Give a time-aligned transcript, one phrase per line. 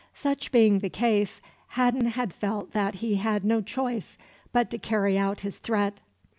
[0.15, 4.17] Such being the case, Haddon had felt that he had no choice
[4.51, 6.01] but to carry out his threat.